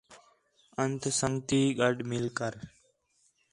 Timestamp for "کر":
2.37-2.53